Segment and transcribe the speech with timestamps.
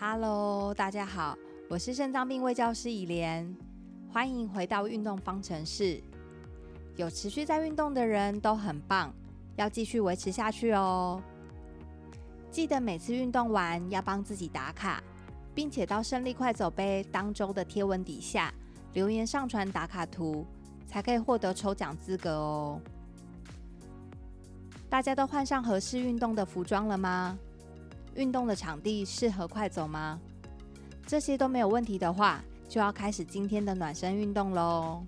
[0.00, 3.56] Hello，大家好，我是肾脏病卫教师以莲，
[4.12, 6.02] 欢迎回到运动方程式。
[6.96, 9.14] 有持续在运动的人都很棒，
[9.54, 11.22] 要继续维持下去哦。
[12.50, 15.00] 记得每次运动完要帮自己打卡，
[15.54, 18.52] 并且到胜利快走杯当周的贴文底下
[18.94, 20.44] 留言上传打卡图，
[20.88, 22.80] 才可以获得抽奖资格哦。
[24.90, 27.38] 大家都换上合适运动的服装了吗？
[28.14, 30.20] 运动的场地适合快走吗？
[31.06, 35.04] 这些都没有问题的话，就要开始今天的暖身运动喽。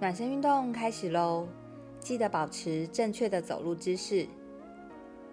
[0.00, 1.48] 暖身运动开始喽！
[1.98, 4.26] 记得保持正确的走路姿势，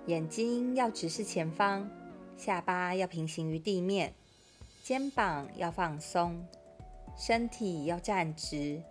[0.06, 1.86] 眼睛要直视前方，
[2.38, 4.14] 下巴要平行于地面。
[4.84, 6.44] 肩膀要放松，
[7.16, 8.82] 身体要站直，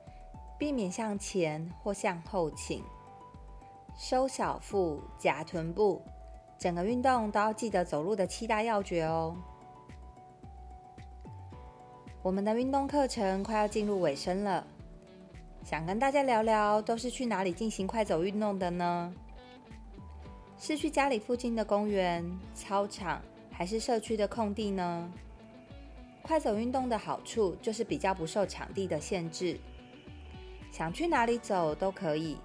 [0.56, 2.82] 避免向前或向后倾。
[3.98, 6.00] 收小腹，夹臀部，
[6.56, 9.36] 整个运动都要记得走路的七大要诀哦。
[12.22, 14.64] 我们的运动课程快要进入尾声了，
[15.64, 19.12] 想跟大家聊聊，都是去哪里进行快走运动的呢？
[20.56, 22.24] 是去家里附近的公园、
[22.54, 25.12] 操场，还是社区的空地呢？
[26.22, 29.58] 快走运动的好处就是比较不受场地的限制，
[30.70, 32.36] 想去哪里走都可以。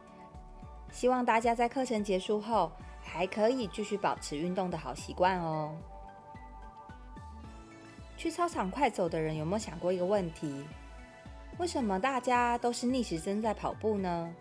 [0.92, 2.72] 希望大家在课程结束后
[3.04, 5.76] 还可以继续保持运动的好习惯哦。
[8.18, 10.66] 去操场快走的人有没有想过一个问题？
[11.58, 14.34] 为什么大家都是逆时针在跑步呢？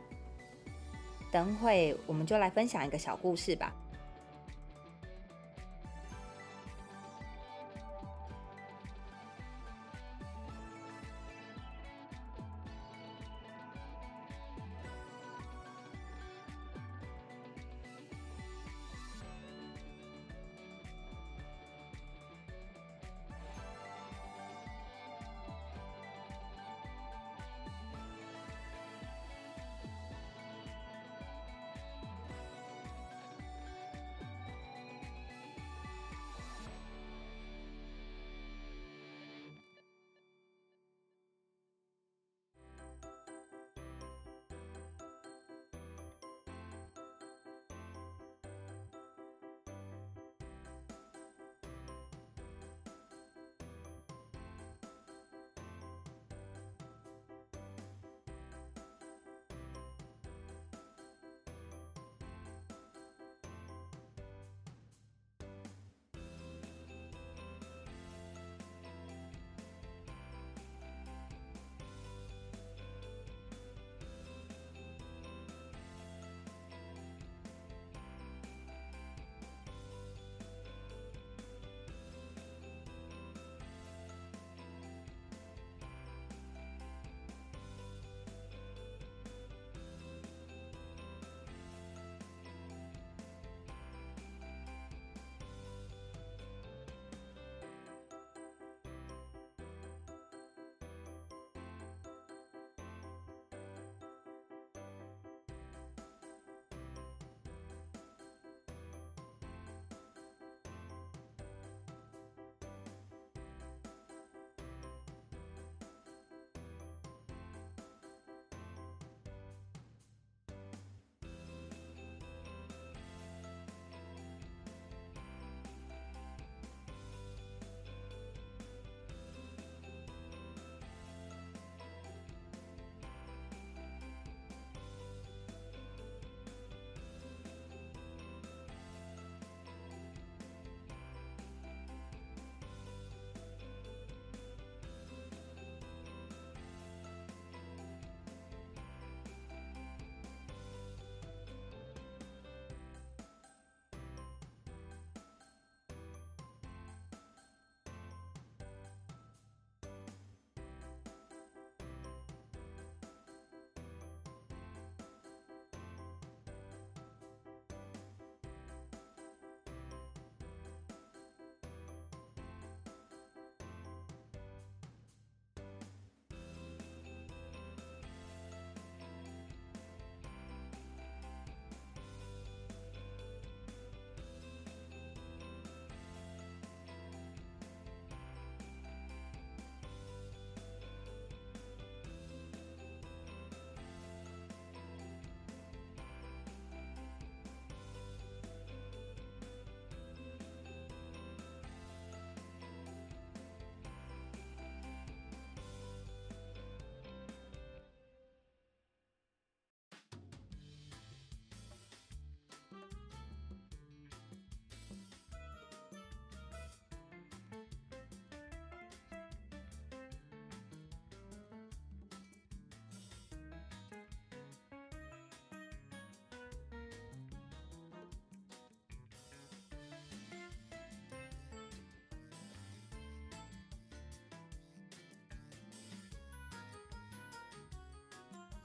[1.31, 3.75] 等会我们就来分享一个小故事吧。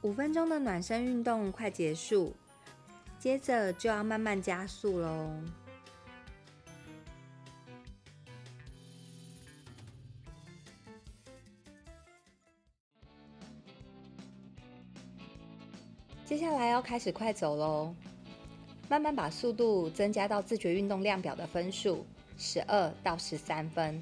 [0.01, 2.33] 五分钟的暖身运动快结束，
[3.19, 5.29] 接着就要慢慢加速喽。
[16.25, 17.93] 接下来要开始快走喽，
[18.87, 22.05] 慢慢把速度增加到自觉运动量表的分数
[22.37, 24.01] 十二到十三分，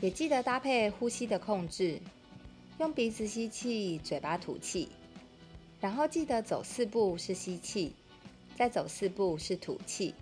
[0.00, 2.00] 也记得搭配呼吸的控制。
[2.80, 4.88] 用鼻子吸气，嘴巴吐气，
[5.82, 7.94] 然后记得走四步是吸气，
[8.56, 10.14] 再走四步是吐气。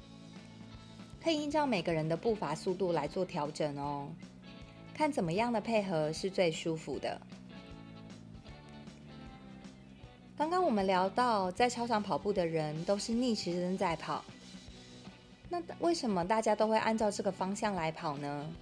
[1.23, 4.09] 可以依照每个人的步伐速度来做调整哦，
[4.93, 7.21] 看怎么样的配合是最舒服的。
[10.37, 14.25] 刚刚我们聊到，在操场跑步的人都是逆时针在跑，
[15.49, 18.53] 那为什么大家都会按照这个方向来跑呢？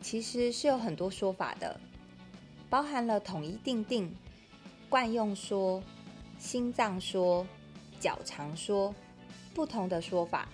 [0.00, 1.78] 其实是有很多说法的。
[2.70, 4.14] 包含了统一定定、
[4.88, 5.82] 惯用说、
[6.38, 7.46] 心脏说、
[7.98, 8.94] 脚长说
[9.54, 10.48] 不同的说法。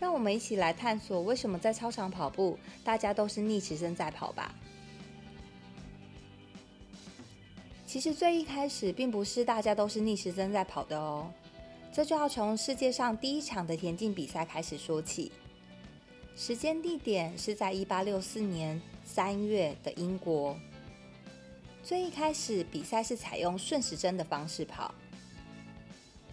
[0.00, 4.54] 让我们一起来探索为什么在操场跑步，大家都是逆时针在跑吧。
[7.86, 11.30] 其实最一开始，并不是大家都是逆时针在跑的哦。
[11.92, 15.30] 这就要从世界上第一场的田径比赛开始说起。
[16.36, 18.80] 时间地点是在一八六四年。
[19.06, 20.56] 三月的英国，
[21.82, 24.92] 最一开始比赛是采用顺时针的方式跑。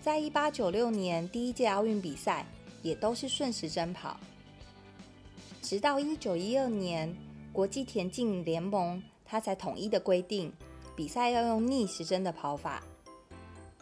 [0.01, 2.45] 在一八九六年第一届奥运比赛
[2.81, 4.17] 也都是顺时针跑，
[5.61, 7.13] 直到一九一二年
[7.51, 10.51] 国际田径联盟，它才统一的规定
[10.95, 12.81] 比赛要用逆时针的跑法。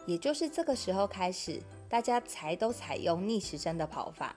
[0.04, 4.34] 也就是这个时候开始，大家才都采用逆时针的跑法。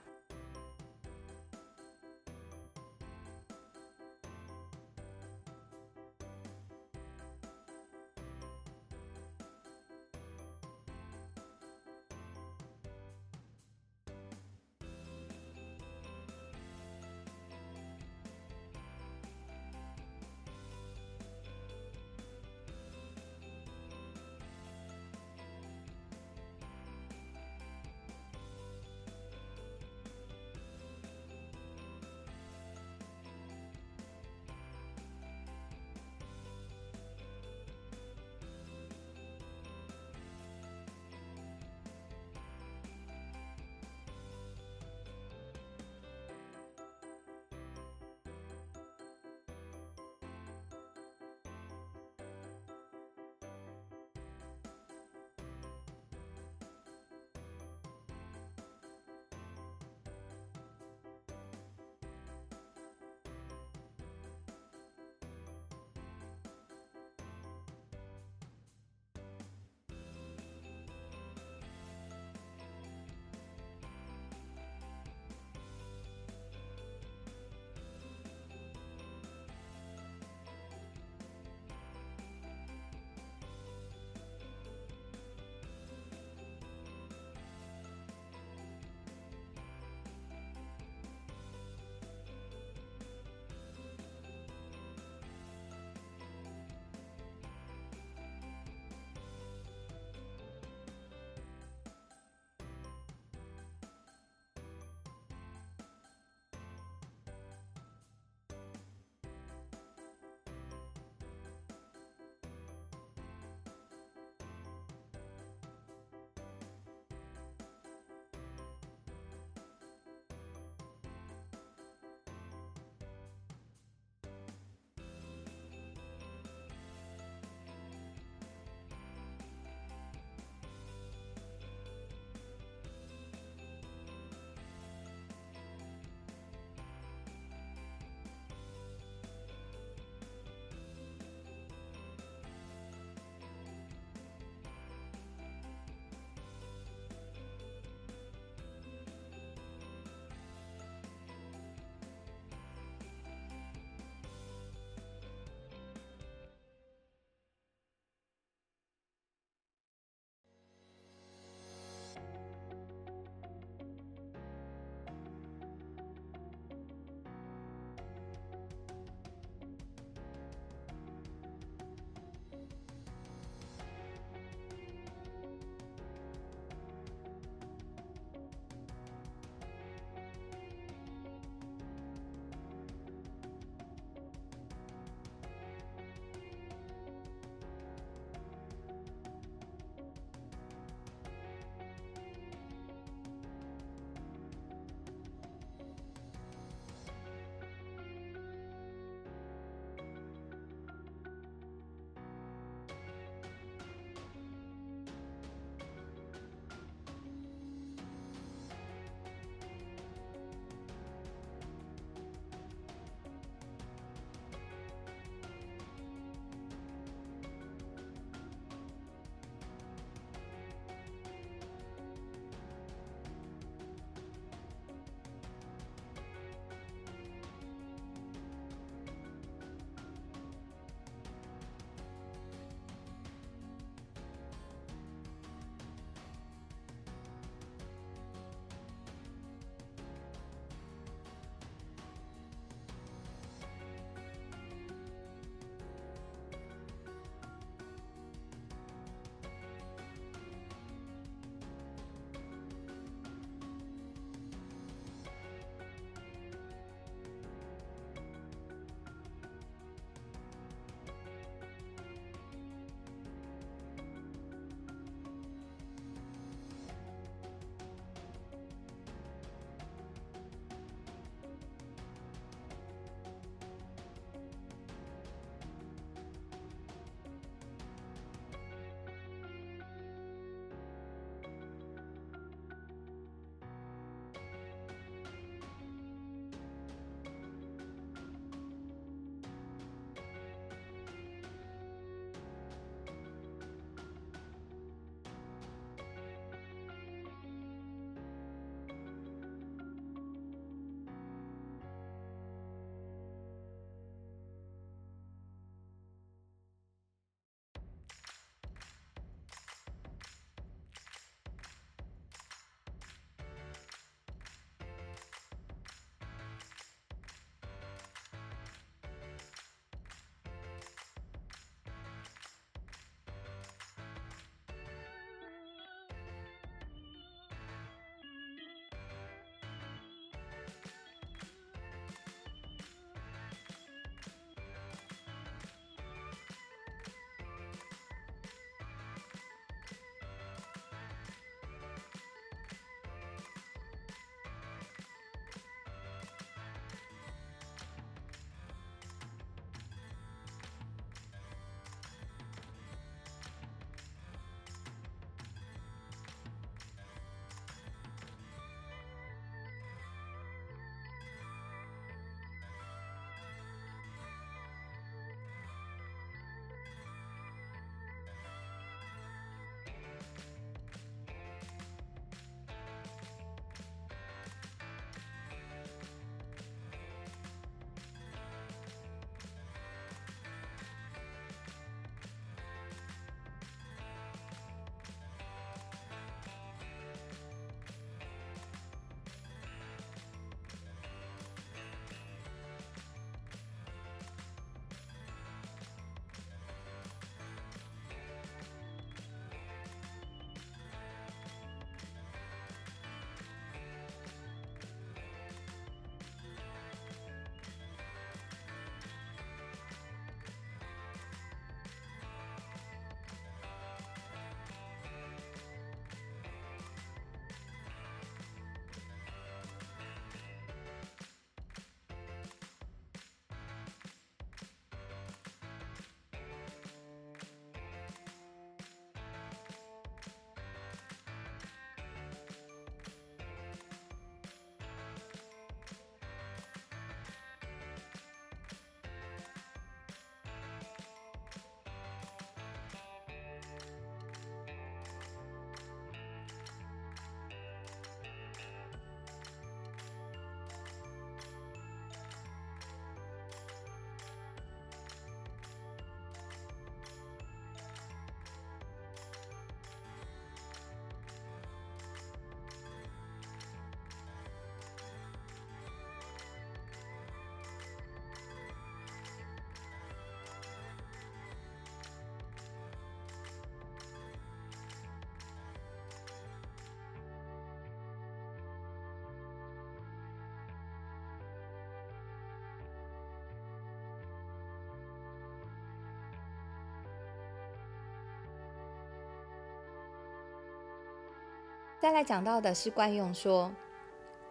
[492.04, 493.72] 再来讲到的是惯用说，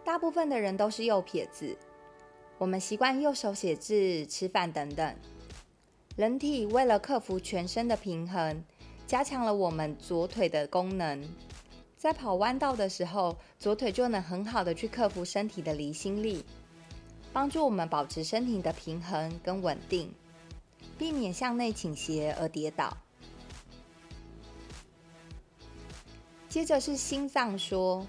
[0.04, 1.78] 大部分的人都是右撇子，
[2.58, 5.14] 我们习惯右手写字、吃饭等等。
[6.16, 8.64] 人体为了克服全身的平衡，
[9.06, 11.22] 加强了我们左腿的功能，
[11.96, 16.44] 在跑弯道的时候，左腿就能很好的去克服身体的离心力，
[17.32, 20.12] 帮助我们保持身体的平衡跟稳定，
[20.98, 22.96] 避免向内倾斜而跌倒。
[26.54, 28.06] 接着是心脏说，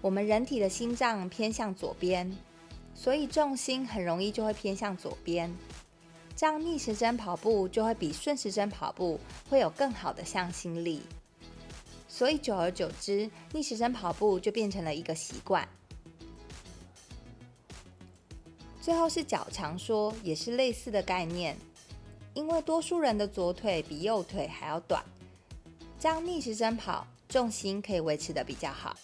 [0.00, 2.36] 我们人体的心脏偏向左边，
[2.92, 5.48] 所以重心很容易就会偏向左边，
[6.34, 11.02] 这样逆时针跑步就会比顺时针跑步会有更好的向心力，
[12.08, 15.68] 所以久而久之，逆时针跑步就变成了一个习惯。
[18.80, 21.56] 最后是脚长说，也是类似的概念，
[22.34, 25.00] 因为多数人的左腿比右腿还要短，
[26.00, 27.06] 这样逆时针跑。
[27.34, 28.94] 重心可以维持的比较好。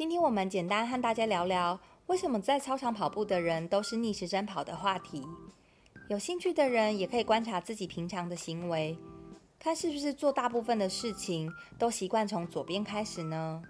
[0.00, 5.22] 今天我们简单和大家聊聊，为什么在操场跑步的人都是逆时针跑的话题。
[6.08, 8.96] 有兴趣的人也可以观察自己平常的行为，
[9.58, 13.62] 看是不是做大部分的事情都习惯从左边开始呢？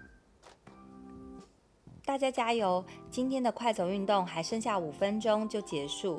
[2.05, 2.81] 大家加油！
[3.09, 6.17] 今天的快走运动还剩下五分钟就结束，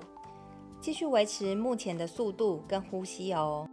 [0.78, 3.66] 继续维持目前的速度跟呼吸哦。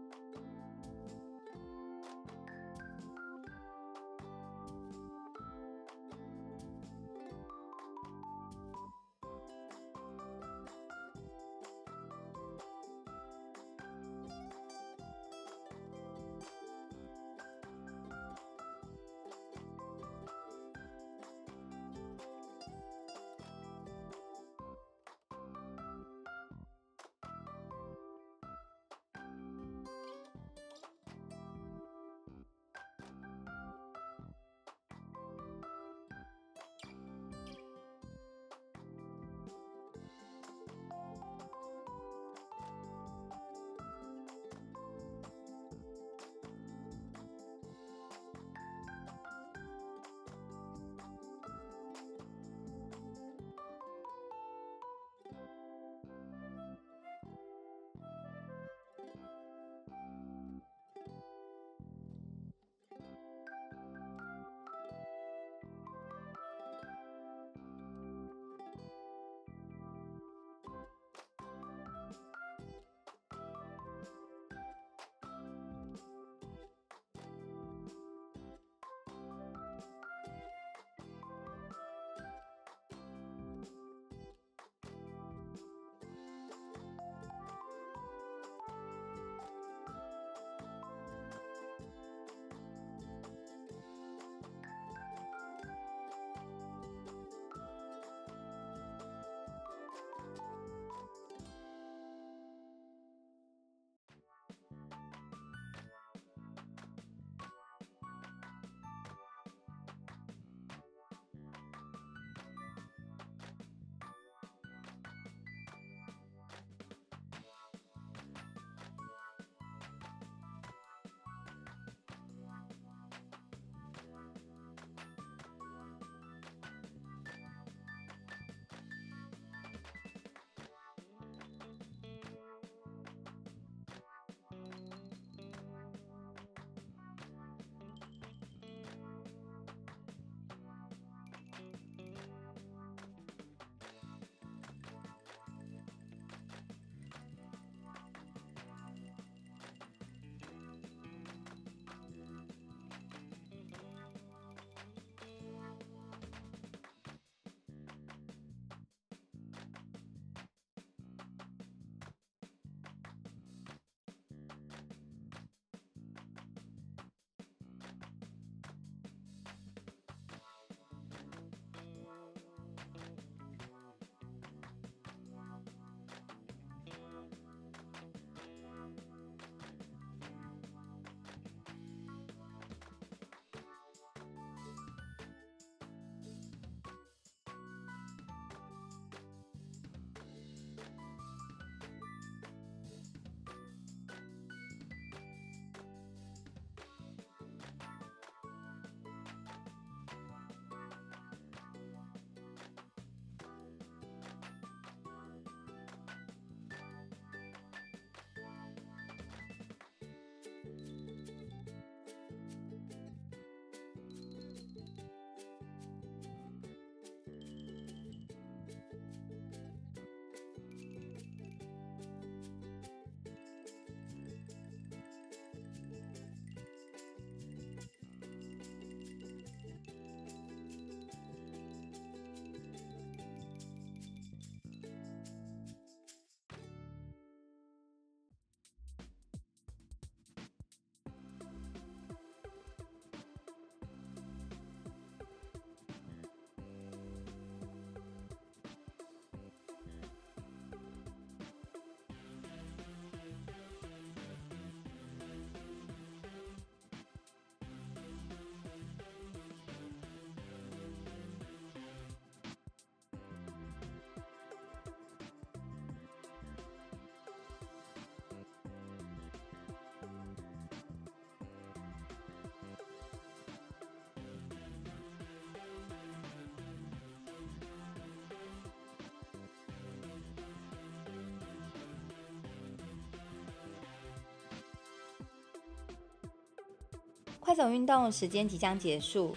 [287.50, 289.36] 快走运动时间即将结束，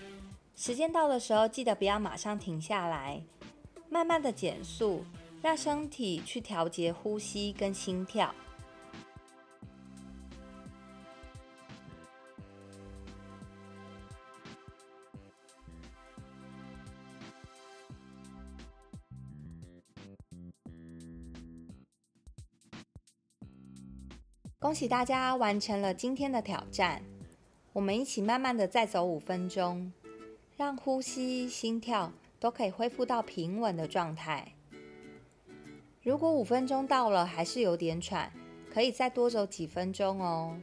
[0.55, 3.23] 时间到的时候，记得不要马上停下来，
[3.89, 5.03] 慢慢的减速，
[5.41, 8.35] 让身体去调节呼吸跟心跳。
[24.59, 27.03] 恭喜大家完成了今天的挑战！
[27.73, 29.93] 我们一起慢慢的再走五分钟，
[30.57, 34.53] 让呼吸、心跳都可以恢复到平稳的状态。
[36.03, 38.31] 如果五分钟到了还是有点喘，
[38.71, 40.61] 可以再多走几分钟哦。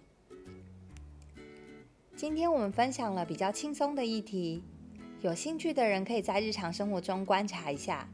[2.16, 4.64] 今天我们分享了比较轻松的议题，
[5.22, 8.08] 有兴趣的人可以在日常生活中观察一下，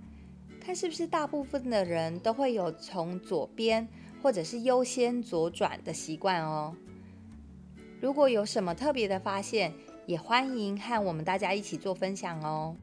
[0.61, 3.87] 看是不是大部分的人都会有从左边。
[4.23, 6.75] 或者是优先左转的习惯哦。
[8.05, 9.73] 如果有什么特别的发现，
[10.05, 12.75] 也欢迎和我们大家一起做分享哦。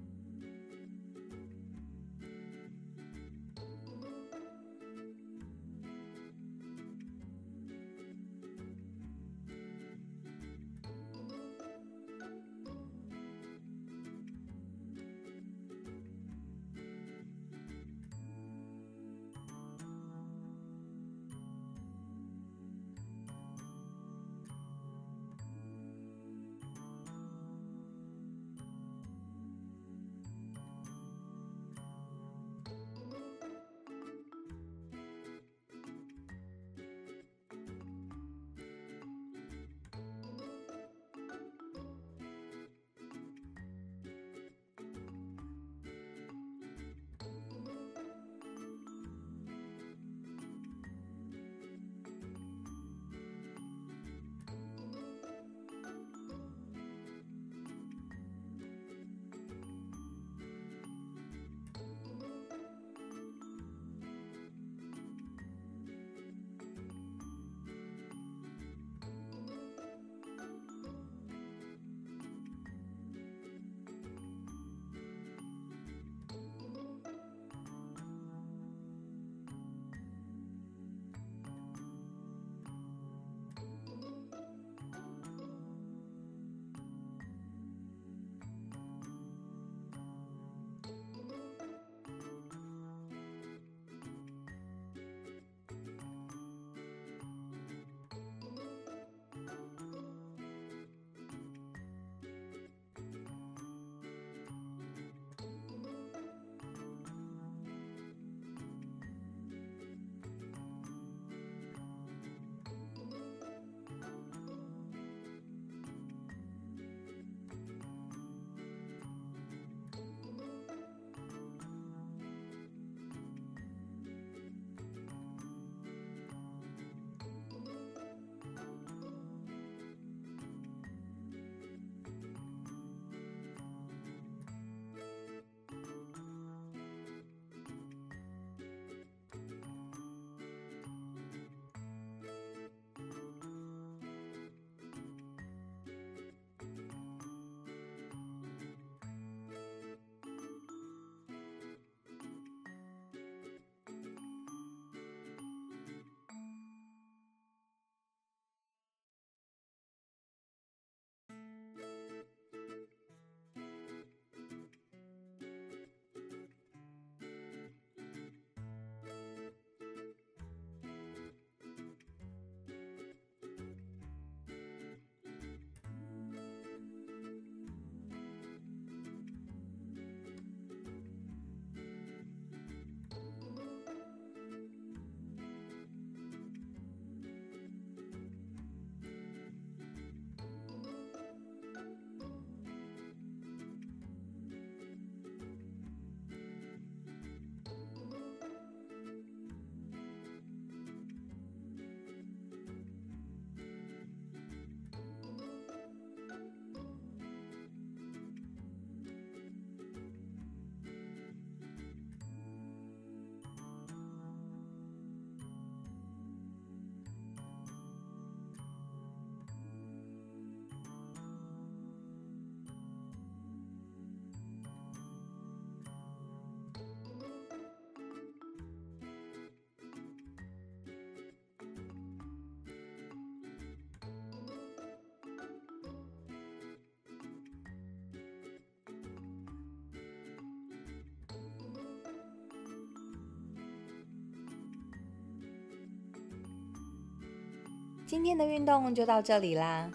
[248.13, 249.91] 今天的运动就到这里啦。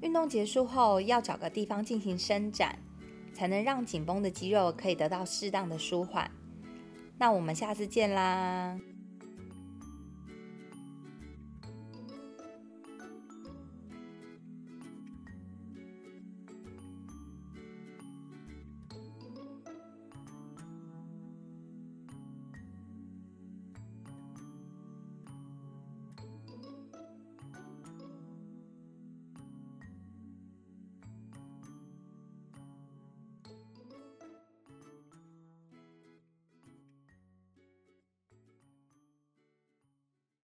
[0.00, 2.78] 运动结束后要找个地方进行伸展，
[3.34, 6.30] 才能让紧绷的肌肉可以得到适当的舒缓。
[7.18, 8.80] 那我们下次见啦！